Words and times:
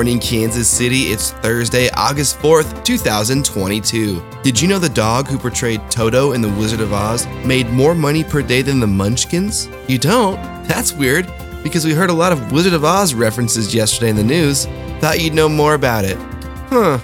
morning, 0.00 0.18
Kansas 0.18 0.66
City. 0.66 1.12
It's 1.12 1.32
Thursday, 1.32 1.90
August 1.90 2.38
4th, 2.38 2.82
2022. 2.84 4.24
Did 4.42 4.58
you 4.58 4.66
know 4.66 4.78
the 4.78 4.88
dog 4.88 5.28
who 5.28 5.36
portrayed 5.36 5.82
Toto 5.90 6.32
in 6.32 6.40
The 6.40 6.48
Wizard 6.48 6.80
of 6.80 6.94
Oz 6.94 7.26
made 7.44 7.68
more 7.68 7.94
money 7.94 8.24
per 8.24 8.40
day 8.40 8.62
than 8.62 8.80
the 8.80 8.86
Munchkins? 8.86 9.68
You 9.88 9.98
don't? 9.98 10.36
That's 10.66 10.94
weird, 10.94 11.30
because 11.62 11.84
we 11.84 11.92
heard 11.92 12.08
a 12.08 12.14
lot 12.14 12.32
of 12.32 12.50
Wizard 12.50 12.72
of 12.72 12.82
Oz 12.82 13.12
references 13.12 13.74
yesterday 13.74 14.08
in 14.08 14.16
the 14.16 14.24
news. 14.24 14.64
Thought 15.00 15.20
you'd 15.20 15.34
know 15.34 15.50
more 15.50 15.74
about 15.74 16.06
it. 16.06 16.16
Huh. 16.70 16.98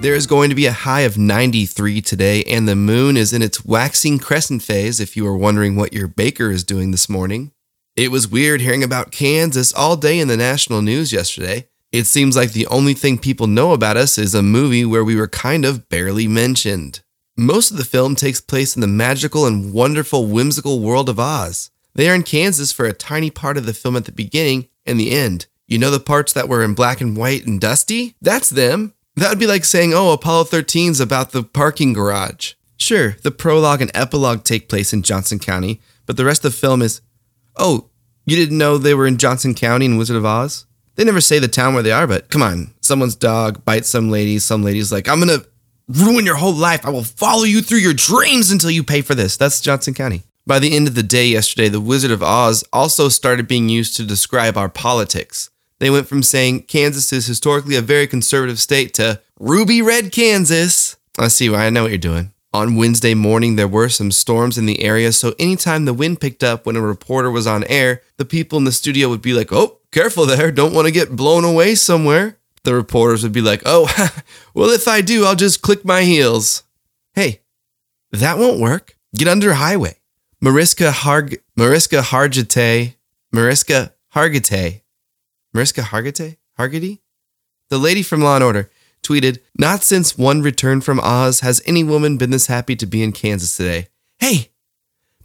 There 0.00 0.14
is 0.14 0.26
going 0.26 0.48
to 0.48 0.54
be 0.54 0.64
a 0.64 0.72
high 0.72 1.02
of 1.02 1.18
93 1.18 2.00
today, 2.00 2.42
and 2.44 2.66
the 2.66 2.74
moon 2.74 3.18
is 3.18 3.34
in 3.34 3.42
its 3.42 3.66
waxing 3.66 4.18
crescent 4.18 4.62
phase 4.62 4.98
if 4.98 5.14
you 5.14 5.26
are 5.26 5.36
wondering 5.36 5.76
what 5.76 5.92
your 5.92 6.08
baker 6.08 6.50
is 6.50 6.64
doing 6.64 6.90
this 6.90 7.10
morning. 7.10 7.52
It 7.96 8.10
was 8.10 8.26
weird 8.26 8.62
hearing 8.62 8.82
about 8.82 9.10
Kansas 9.12 9.74
all 9.74 9.98
day 9.98 10.18
in 10.18 10.26
the 10.26 10.38
national 10.38 10.80
news 10.80 11.12
yesterday. 11.12 11.68
It 11.92 12.06
seems 12.06 12.34
like 12.34 12.52
the 12.52 12.66
only 12.68 12.94
thing 12.94 13.18
people 13.18 13.46
know 13.46 13.72
about 13.72 13.98
us 13.98 14.16
is 14.16 14.34
a 14.34 14.42
movie 14.42 14.86
where 14.86 15.04
we 15.04 15.16
were 15.16 15.28
kind 15.28 15.66
of 15.66 15.90
barely 15.90 16.26
mentioned. 16.26 17.02
Most 17.36 17.70
of 17.70 17.76
the 17.76 17.84
film 17.84 18.16
takes 18.16 18.40
place 18.40 18.74
in 18.74 18.80
the 18.80 18.86
magical 18.86 19.44
and 19.44 19.70
wonderful 19.70 20.28
whimsical 20.28 20.80
world 20.80 21.10
of 21.10 21.20
Oz. 21.20 21.70
They 21.94 22.08
are 22.08 22.14
in 22.14 22.22
Kansas 22.22 22.72
for 22.72 22.86
a 22.86 22.94
tiny 22.94 23.30
part 23.30 23.58
of 23.58 23.66
the 23.66 23.74
film 23.74 23.96
at 23.96 24.06
the 24.06 24.12
beginning 24.12 24.70
and 24.86 24.98
the 24.98 25.10
end. 25.10 25.46
You 25.68 25.76
know 25.76 25.90
the 25.90 26.00
parts 26.00 26.32
that 26.32 26.48
were 26.48 26.64
in 26.64 26.72
black 26.72 27.02
and 27.02 27.18
white 27.18 27.44
and 27.44 27.60
dusty? 27.60 28.16
That's 28.22 28.48
them. 28.48 28.94
That 29.20 29.28
would 29.28 29.38
be 29.38 29.46
like 29.46 29.66
saying, 29.66 29.92
oh, 29.92 30.12
Apollo 30.12 30.44
13's 30.44 30.98
about 30.98 31.32
the 31.32 31.42
parking 31.42 31.92
garage. 31.92 32.54
Sure, 32.78 33.16
the 33.22 33.30
prologue 33.30 33.82
and 33.82 33.90
epilogue 33.92 34.44
take 34.44 34.66
place 34.66 34.94
in 34.94 35.02
Johnson 35.02 35.38
County, 35.38 35.82
but 36.06 36.16
the 36.16 36.24
rest 36.24 36.42
of 36.42 36.52
the 36.52 36.58
film 36.58 36.80
is, 36.80 37.02
oh, 37.56 37.90
you 38.24 38.34
didn't 38.34 38.56
know 38.56 38.78
they 38.78 38.94
were 38.94 39.06
in 39.06 39.18
Johnson 39.18 39.54
County 39.54 39.84
in 39.84 39.98
Wizard 39.98 40.16
of 40.16 40.24
Oz? 40.24 40.64
They 40.94 41.04
never 41.04 41.20
say 41.20 41.38
the 41.38 41.48
town 41.48 41.74
where 41.74 41.82
they 41.82 41.92
are, 41.92 42.06
but 42.06 42.30
come 42.30 42.42
on, 42.42 42.72
someone's 42.80 43.14
dog 43.14 43.62
bites 43.62 43.90
some 43.90 44.10
lady, 44.10 44.38
some 44.38 44.64
lady's 44.64 44.90
like, 44.90 45.06
I'm 45.06 45.18
gonna 45.18 45.44
ruin 45.86 46.24
your 46.24 46.36
whole 46.36 46.54
life. 46.54 46.86
I 46.86 46.90
will 46.90 47.04
follow 47.04 47.44
you 47.44 47.60
through 47.60 47.80
your 47.80 47.92
dreams 47.92 48.50
until 48.50 48.70
you 48.70 48.82
pay 48.82 49.02
for 49.02 49.14
this. 49.14 49.36
That's 49.36 49.60
Johnson 49.60 49.92
County. 49.92 50.22
By 50.46 50.60
the 50.60 50.74
end 50.74 50.88
of 50.88 50.94
the 50.94 51.02
day 51.02 51.26
yesterday, 51.26 51.68
the 51.68 51.78
Wizard 51.78 52.10
of 52.10 52.22
Oz 52.22 52.64
also 52.72 53.10
started 53.10 53.46
being 53.46 53.68
used 53.68 53.98
to 53.98 54.06
describe 54.06 54.56
our 54.56 54.70
politics. 54.70 55.50
They 55.80 55.90
went 55.90 56.06
from 56.06 56.22
saying 56.22 56.64
Kansas 56.64 57.12
is 57.12 57.26
historically 57.26 57.74
a 57.74 57.82
very 57.82 58.06
conservative 58.06 58.60
state 58.60 58.94
to 58.94 59.20
ruby 59.38 59.82
red 59.82 60.12
Kansas. 60.12 60.96
I 61.18 61.28
see 61.28 61.48
why 61.50 61.66
I 61.66 61.70
know 61.70 61.82
what 61.82 61.90
you're 61.90 61.98
doing. 61.98 62.32
On 62.52 62.76
Wednesday 62.76 63.14
morning, 63.14 63.56
there 63.56 63.68
were 63.68 63.88
some 63.88 64.10
storms 64.10 64.58
in 64.58 64.66
the 64.66 64.82
area, 64.82 65.12
so 65.12 65.34
anytime 65.38 65.84
the 65.84 65.94
wind 65.94 66.20
picked 66.20 66.44
up 66.44 66.66
when 66.66 66.76
a 66.76 66.80
reporter 66.80 67.30
was 67.30 67.46
on 67.46 67.64
air, 67.64 68.02
the 68.16 68.24
people 68.24 68.58
in 68.58 68.64
the 68.64 68.72
studio 68.72 69.08
would 69.08 69.22
be 69.22 69.32
like, 69.32 69.52
Oh, 69.52 69.78
careful 69.90 70.26
there, 70.26 70.52
don't 70.52 70.74
want 70.74 70.86
to 70.86 70.92
get 70.92 71.16
blown 71.16 71.44
away 71.44 71.74
somewhere. 71.74 72.38
The 72.64 72.74
reporters 72.74 73.22
would 73.22 73.32
be 73.32 73.40
like, 73.40 73.62
Oh, 73.64 73.88
well, 74.54 74.70
if 74.70 74.86
I 74.86 75.00
do, 75.00 75.24
I'll 75.24 75.36
just 75.36 75.62
click 75.62 75.84
my 75.84 76.02
heels. 76.02 76.64
Hey, 77.14 77.40
that 78.12 78.38
won't 78.38 78.60
work. 78.60 78.96
Get 79.14 79.28
under 79.28 79.54
highway. 79.54 79.96
Mariska 80.40 80.90
Harg 80.90 81.38
Mariska 81.54 82.00
Hargitay 82.00 82.94
Mariska 83.30 83.92
Hargitay 84.14 84.80
Mariska 85.52 85.82
Hargitay? 85.82 86.36
Hargitay? 86.58 87.00
The 87.68 87.78
lady 87.78 88.02
from 88.02 88.20
Law 88.20 88.36
and 88.36 88.44
Order 88.44 88.70
tweeted, 89.02 89.38
Not 89.58 89.82
since 89.82 90.18
one 90.18 90.42
returned 90.42 90.84
from 90.84 91.00
Oz 91.00 91.40
has 91.40 91.62
any 91.66 91.84
woman 91.84 92.16
been 92.16 92.30
this 92.30 92.46
happy 92.46 92.76
to 92.76 92.86
be 92.86 93.02
in 93.02 93.12
Kansas 93.12 93.56
today. 93.56 93.88
Hey, 94.18 94.50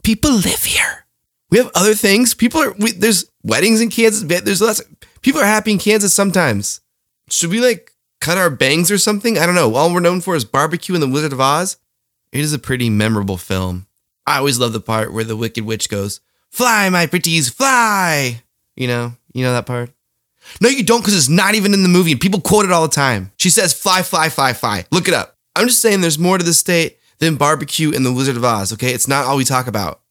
people 0.03 0.31
live 0.31 0.63
here. 0.63 1.05
We 1.49 1.57
have 1.57 1.71
other 1.75 1.93
things. 1.93 2.33
People 2.33 2.61
are, 2.61 2.71
we, 2.73 2.91
there's 2.91 3.29
weddings 3.43 3.81
in 3.81 3.89
Kansas. 3.89 4.23
There's 4.23 4.61
lots, 4.61 4.81
people 5.21 5.41
are 5.41 5.45
happy 5.45 5.71
in 5.71 5.79
Kansas 5.79 6.13
sometimes. 6.13 6.81
Should 7.29 7.49
we 7.49 7.59
like 7.59 7.91
cut 8.21 8.37
our 8.37 8.49
bangs 8.49 8.91
or 8.91 8.97
something? 8.97 9.37
I 9.37 9.45
don't 9.45 9.55
know. 9.55 9.75
All 9.75 9.93
we're 9.93 9.99
known 9.99 10.21
for 10.21 10.35
is 10.35 10.45
barbecue 10.45 10.95
and 10.95 11.03
the 11.03 11.09
Wizard 11.09 11.33
of 11.33 11.41
Oz. 11.41 11.77
It 12.31 12.41
is 12.41 12.53
a 12.53 12.59
pretty 12.59 12.89
memorable 12.89 13.37
film. 13.37 13.87
I 14.27 14.37
always 14.37 14.59
love 14.59 14.73
the 14.73 14.79
part 14.79 15.13
where 15.13 15.23
the 15.23 15.37
Wicked 15.37 15.65
Witch 15.65 15.89
goes, 15.89 16.19
Fly, 16.49 16.89
my 16.89 17.05
pretties, 17.05 17.49
fly. 17.49 18.41
You 18.75 18.87
know, 18.87 19.13
you 19.33 19.43
know 19.43 19.53
that 19.53 19.65
part? 19.65 19.91
No, 20.61 20.69
you 20.69 20.83
don't, 20.83 21.01
because 21.01 21.15
it's 21.15 21.29
not 21.29 21.55
even 21.55 21.73
in 21.73 21.83
the 21.83 21.89
movie, 21.89 22.11
and 22.11 22.21
people 22.21 22.41
quote 22.41 22.65
it 22.65 22.71
all 22.71 22.87
the 22.87 22.93
time. 22.93 23.31
She 23.37 23.49
says, 23.49 23.73
fly, 23.73 24.01
fly, 24.01 24.29
fly, 24.29 24.53
fly. 24.53 24.85
Look 24.91 25.07
it 25.07 25.13
up. 25.13 25.37
I'm 25.55 25.67
just 25.67 25.81
saying 25.81 26.01
there's 26.01 26.19
more 26.19 26.37
to 26.37 26.43
this 26.43 26.57
state 26.57 26.99
than 27.19 27.35
barbecue 27.35 27.93
and 27.93 28.05
the 28.05 28.13
Wizard 28.13 28.37
of 28.37 28.43
Oz, 28.43 28.73
okay? 28.73 28.93
It's 28.93 29.07
not 29.07 29.25
all 29.25 29.37
we 29.37 29.43
talk 29.43 29.67
about. 29.67 30.01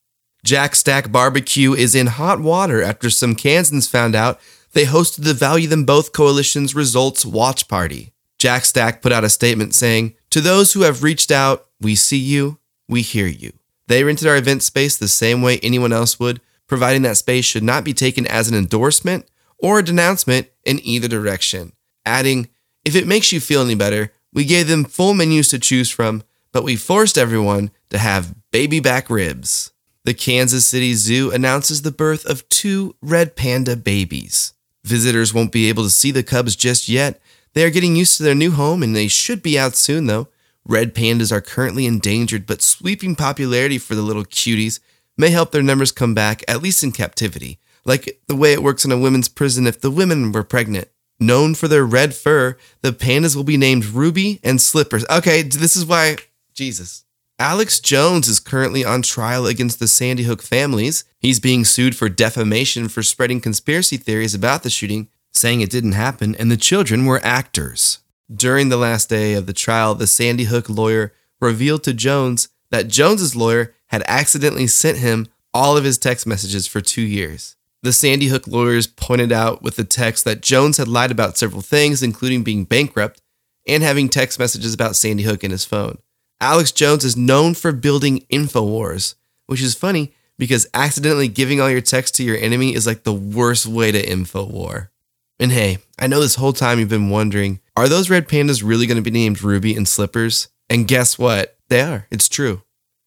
Jack 0.45 0.75
Stack 0.75 1.11
Barbecue 1.11 1.72
is 1.72 1.95
in 1.95 2.06
hot 2.06 2.41
water 2.41 2.83
after 2.83 3.09
some 3.09 3.34
Kansans 3.34 3.89
found 3.89 4.15
out 4.15 4.39
they 4.72 4.84
hosted 4.84 5.25
the 5.25 5.33
Value 5.33 5.69
Them 5.69 5.84
Both 5.84 6.12
Coalition's 6.12 6.75
results 6.75 7.25
watch 7.25 7.66
party. 7.66 8.12
Jack 8.39 8.66
Stack 8.66 9.01
put 9.01 9.12
out 9.12 9.25
a 9.25 9.31
statement 9.31 9.75
saying, 9.75 10.15
To 10.31 10.43
those 10.43 10.72
who 10.72 10.83
have 10.83 11.03
reached 11.03 11.31
out, 11.31 11.66
we 11.81 11.95
see 11.95 12.19
you, 12.19 12.59
we 12.89 13.01
hear 13.01 13.27
you. 13.27 13.53
They 13.87 14.05
rented 14.05 14.28
our 14.28 14.37
event 14.37 14.62
space 14.62 14.97
the 14.97 15.09
same 15.09 15.41
way 15.41 15.61
anyone 15.61 15.93
else 15.93 16.21
would, 16.21 16.41
providing 16.66 17.03
that 17.03 17.16
space 17.16 17.45
should 17.45 17.62
not 17.62 17.84
be 17.84 17.95
taken 17.95 18.27
as 18.27 18.49
an 18.49 18.55
endorsement 18.55 19.27
or 19.59 19.78
a 19.78 19.84
denouncement 19.84 20.48
in 20.65 20.81
either 20.82 21.09
direction, 21.09 21.72
adding, 22.04 22.48
If 22.84 22.94
it 22.94 23.06
makes 23.06 23.32
you 23.32 23.41
feel 23.41 23.62
any 23.62 23.75
better, 23.75 24.12
we 24.32 24.44
gave 24.44 24.69
them 24.69 24.84
full 24.84 25.15
menus 25.15 25.48
to 25.48 25.59
choose 25.59 25.91
from, 25.91 26.22
but 26.53 26.65
we 26.65 26.76
forced 26.76 27.16
everyone 27.16 27.70
to 27.91 27.98
have 27.98 28.34
baby 28.50 28.81
back 28.81 29.09
ribs. 29.09 29.72
The 30.04 30.15
Kansas 30.15 30.66
City 30.66 30.94
Zoo 30.94 31.31
announces 31.31 31.82
the 31.82 31.91
birth 31.91 32.26
of 32.26 32.47
two 32.48 32.94
red 33.00 33.37
panda 33.37 33.76
babies. 33.76 34.53
Visitors 34.84 35.32
won't 35.32 35.53
be 35.53 35.69
able 35.69 35.84
to 35.84 35.91
see 35.91 36.10
the 36.10 36.22
cubs 36.22 36.56
just 36.56 36.88
yet. 36.88 37.21
They 37.54 37.65
are 37.65 37.71
getting 37.71 37.97
used 37.97 38.19
to 38.19 38.22
their 38.22 38.34
new 38.34 38.50
home 38.50 38.82
and 38.82 38.94
they 38.94 39.09
should 39.09 39.42
be 39.42 39.59
out 39.59 39.76
soon, 39.76 40.06
though. 40.06 40.28
Red 40.66 40.94
pandas 40.94 41.32
are 41.32 41.41
currently 41.41 41.86
endangered, 41.86 42.44
but 42.44 42.60
sweeping 42.60 43.16
popularity 43.16 43.78
for 43.78 43.94
the 43.94 44.03
little 44.03 44.25
cuties 44.25 44.81
may 45.16 45.31
help 45.31 45.53
their 45.53 45.62
numbers 45.62 45.92
come 45.92 46.12
back, 46.12 46.42
at 46.48 46.62
least 46.62 46.82
in 46.82 46.92
captivity 46.92 47.59
like 47.84 48.21
the 48.27 48.37
way 48.37 48.53
it 48.53 48.62
works 48.62 48.84
in 48.84 48.93
a 48.93 48.99
women's 48.99 49.28
prison 49.28 49.67
if 49.67 49.81
the 49.81 49.91
women 49.91 50.33
were 50.33 50.45
pregnant. 50.45 50.89
Known 51.21 51.55
for 51.55 51.69
their 51.69 51.84
red 51.84 52.15
fur, 52.15 52.56
the 52.83 52.93
pandas 52.93 53.37
will 53.37 53.45
be 53.45 53.56
named 53.56 53.84
Ruby 53.87 54.41
and 54.43 54.61
Slippers. 54.61 55.05
Okay, 55.09 55.43
this 55.43 55.77
is 55.77 55.87
why, 55.87 56.17
Jesus. 56.53 57.05
Alex 57.39 57.81
Jones 57.81 58.28
is 58.28 58.41
currently 58.41 58.84
on 58.84 59.03
trial 59.03 59.47
against 59.47 59.78
the 59.78 59.89
Sandy 59.89 60.22
Hook 60.25 60.43
families. 60.43 61.05
He's 61.19 61.41
being 61.41 61.65
sued 61.65 61.97
for 61.97 62.09
defamation 62.09 62.89
for 62.89 63.03
spreading 63.03 63.41
conspiracy 63.41 63.97
theories 63.97 64.34
about 64.34 64.62
the 64.62 64.71
shooting, 64.71 65.09
saying 65.33 65.61
it 65.61 65.71
didn't 65.71 65.93
happen 65.93 66.34
and 66.37 66.51
the 66.51 66.56
children 66.56 67.06
were 67.06 67.21
actors. 67.25 67.99
During 68.33 68.69
the 68.69 68.77
last 68.77 69.09
day 69.09 69.34
of 69.34 69.47
the 69.47 69.53
trial, 69.53 69.95
the 69.95 70.06
Sandy 70.06 70.45
Hook 70.45 70.69
lawyer 70.69 71.12
revealed 71.41 71.83
to 71.84 71.93
Jones 71.93 72.49
that 72.71 72.89
Jones's 72.89 73.37
lawyer 73.37 73.75
had 73.89 74.03
accidentally 74.06 74.66
sent 74.66 74.99
him 74.99 75.28
all 75.53 75.77
of 75.77 75.84
his 75.84 75.99
text 75.99 76.27
messages 76.27 76.66
for 76.66 76.81
2 76.81 77.03
years. 77.03 77.56
The 77.84 77.93
Sandy 77.93 78.28
Hook 78.28 78.47
lawyers 78.47 78.87
pointed 78.87 79.31
out 79.31 79.61
with 79.61 79.77
the 79.77 79.84
text 79.84 80.25
that 80.25 80.41
Jones 80.41 80.78
had 80.78 80.89
lied 80.89 81.11
about 81.11 81.37
several 81.37 81.61
things, 81.61 82.03
including 82.03 82.43
being 82.43 82.65
bankrupt 82.65 83.21
and 83.69 83.83
having 83.83 84.09
text 84.09 84.39
messages 84.39 84.72
about 84.72 84.97
Sandy 84.97 85.25
Hook 85.25 85.45
in 85.45 85.51
his 85.51 85.66
phone. 85.66 85.98
Alex 86.41 86.72
Jones 86.72 87.04
is 87.04 87.15
known 87.15 87.53
for 87.53 87.72
building 87.72 88.25
InfoWars, 88.33 89.16
which 89.48 89.60
is 89.60 89.75
funny 89.75 90.15
because 90.39 90.66
accidentally 90.72 91.28
giving 91.28 91.60
all 91.60 91.69
your 91.69 91.83
text 91.83 92.15
to 92.15 92.22
your 92.22 92.39
enemy 92.39 92.75
is 92.75 92.86
like 92.86 93.03
the 93.03 93.13
worst 93.13 93.66
way 93.66 93.92
to 93.92 94.10
info 94.10 94.47
war. 94.47 94.91
And 95.39 95.53
hey, 95.53 95.77
I 95.98 96.07
know 96.07 96.21
this 96.21 96.37
whole 96.37 96.54
time 96.54 96.78
you've 96.78 96.89
been 96.89 97.10
wondering 97.10 97.60
are 97.77 97.87
those 97.87 98.09
red 98.09 98.27
pandas 98.27 98.63
really 98.65 98.87
going 98.87 98.97
to 98.97 99.03
be 99.03 99.10
named 99.10 99.42
Ruby 99.42 99.77
and 99.77 99.87
Slippers? 99.87 100.48
And 100.71 100.89
guess 100.89 101.19
what? 101.19 101.59
They 101.69 101.83
are. 101.83 102.07
It's 102.10 102.30
true. 102.30 102.63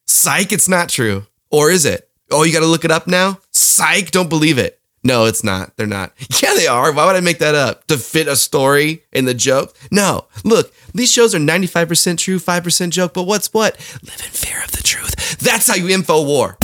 Psych, 0.05 0.51
it's 0.51 0.69
not 0.69 0.89
true. 0.89 1.25
Or 1.49 1.71
is 1.71 1.83
it? 1.83 2.07
Oh, 2.29 2.43
you 2.43 2.53
got 2.53 2.59
to 2.59 2.67
look 2.67 2.85
it 2.85 2.91
up 2.91 3.07
now? 3.07 3.39
Psych, 3.77 4.09
don't 4.09 4.27
believe 4.27 4.57
it. 4.57 4.79
No, 5.03 5.25
it's 5.25 5.43
not. 5.43 5.77
They're 5.77 5.85
not. 5.85 6.11
Yeah, 6.41 6.55
they 6.55 6.65
are. 6.65 6.91
Why 6.91 7.05
would 7.05 7.15
I 7.15 7.19
make 7.19 7.37
that 7.37 7.53
up? 7.53 7.85
To 7.87 7.97
fit 7.99 8.27
a 8.27 8.35
story 8.35 9.03
in 9.13 9.25
the 9.25 9.35
joke? 9.35 9.75
No. 9.91 10.25
Look, 10.43 10.73
these 10.95 11.11
shows 11.11 11.35
are 11.35 11.37
95% 11.37 12.17
true, 12.17 12.39
5% 12.39 12.89
joke, 12.89 13.13
but 13.13 13.23
what's 13.23 13.53
what? 13.53 13.77
Live 14.01 14.19
in 14.25 14.31
fear 14.31 14.63
of 14.63 14.71
the 14.71 14.81
truth. 14.81 15.37
That's 15.37 15.67
how 15.67 15.75
you 15.75 15.89
info 15.89 16.25
war. 16.25 16.57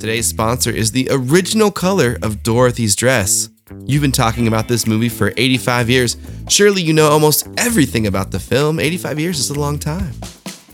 Today's 0.00 0.26
sponsor 0.26 0.70
is 0.72 0.90
the 0.90 1.06
original 1.12 1.70
color 1.70 2.18
of 2.22 2.42
Dorothy's 2.42 2.96
dress. 2.96 3.50
You've 3.86 4.02
been 4.02 4.10
talking 4.10 4.48
about 4.48 4.66
this 4.66 4.84
movie 4.84 5.08
for 5.08 5.32
85 5.36 5.90
years. 5.90 6.16
Surely 6.48 6.82
you 6.82 6.92
know 6.92 7.08
almost 7.08 7.46
everything 7.56 8.08
about 8.08 8.32
the 8.32 8.40
film. 8.40 8.80
85 8.80 9.20
years 9.20 9.38
is 9.38 9.50
a 9.50 9.58
long 9.58 9.78
time. 9.78 10.12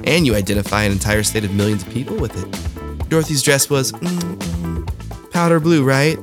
And 0.05 0.26
you 0.26 0.35
identify 0.35 0.82
an 0.82 0.93
entire 0.93 1.23
state 1.23 1.44
of 1.44 1.55
millions 1.55 1.82
of 1.82 1.91
people 1.91 2.17
with 2.17 2.37
it. 2.37 3.08
Dorothy's 3.08 3.43
dress 3.43 3.69
was 3.69 3.93
mm, 3.93 5.31
powder 5.31 5.61
blue, 5.61 5.85
right? 5.85 6.19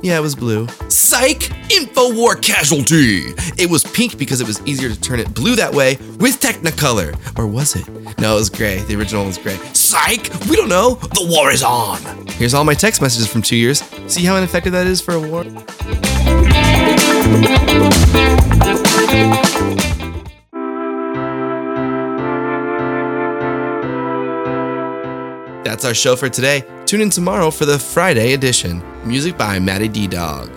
Yeah, 0.00 0.18
it 0.18 0.22
was 0.22 0.36
blue. 0.36 0.68
Psych! 0.88 1.50
InfoWar 1.70 2.40
Casualty. 2.40 3.34
It 3.60 3.68
was 3.68 3.82
pink 3.82 4.16
because 4.16 4.40
it 4.40 4.46
was 4.46 4.64
easier 4.66 4.88
to 4.88 5.00
turn 5.00 5.18
it 5.18 5.34
blue 5.34 5.56
that 5.56 5.74
way 5.74 5.96
with 6.18 6.40
Technicolor. 6.40 7.16
Or 7.36 7.46
was 7.46 7.74
it? 7.74 7.88
No, 8.18 8.36
it 8.36 8.38
was 8.38 8.48
gray. 8.48 8.78
The 8.78 8.94
original 8.94 9.26
was 9.26 9.38
gray. 9.38 9.56
Psych! 9.72 10.30
We 10.48 10.54
don't 10.54 10.68
know. 10.68 10.94
The 10.94 11.26
war 11.28 11.50
is 11.50 11.64
on. 11.64 11.98
Here's 12.28 12.54
all 12.54 12.64
my 12.64 12.74
text 12.74 13.02
messages 13.02 13.26
from 13.26 13.42
two 13.42 13.56
years. 13.56 13.82
See 14.06 14.24
how 14.24 14.36
ineffective 14.36 14.72
that 14.72 14.86
is 14.86 15.00
for 15.00 15.14
a 15.14 15.20
war? 15.20 15.44
That's 25.78 25.86
our 25.86 25.94
show 25.94 26.16
for 26.16 26.28
today. 26.28 26.64
Tune 26.86 27.02
in 27.02 27.08
tomorrow 27.08 27.52
for 27.52 27.64
the 27.64 27.78
Friday 27.78 28.32
edition. 28.32 28.82
Music 29.06 29.38
by 29.38 29.60
Matty 29.60 29.86
D 29.86 30.08
Dog. 30.08 30.50